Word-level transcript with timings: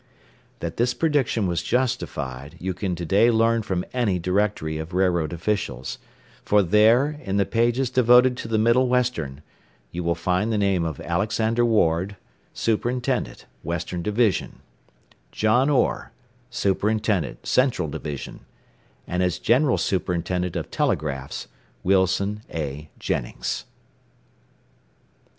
That 0.61 0.77
this 0.77 0.95
prediction 0.95 1.45
was 1.45 1.61
justified, 1.61 2.55
you 2.59 2.73
can 2.73 2.95
to 2.95 3.05
day 3.05 3.29
learn 3.29 3.61
from 3.61 3.85
any 3.93 4.17
directory 4.17 4.79
of 4.79 4.95
railroad 4.95 5.31
officials 5.31 5.99
for 6.43 6.63
there, 6.63 7.19
in 7.23 7.37
the 7.37 7.45
pages 7.45 7.91
devoted 7.91 8.35
to 8.37 8.47
the 8.47 8.57
Middle 8.57 8.87
Western, 8.87 9.43
you 9.91 10.03
will 10.03 10.15
find 10.15 10.51
the 10.51 10.57
name 10.57 10.85
of 10.85 10.99
Alexander 11.01 11.63
Ward, 11.63 12.15
Superintendent, 12.51 13.45
Western 13.61 14.01
Division; 14.01 14.61
John 15.31 15.69
Orr, 15.69 16.11
Superintendent, 16.49 17.45
Central 17.45 17.87
Division; 17.87 18.39
and, 19.05 19.21
as 19.21 19.37
General 19.37 19.77
Superintendent 19.77 20.55
of 20.55 20.71
Telegraphs, 20.71 21.47
Wilson 21.83 22.41
A. 22.51 22.89
Jennings. 22.97 23.65